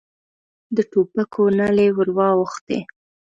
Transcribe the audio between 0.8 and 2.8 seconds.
ټوپکو نلۍ ور واوښتې.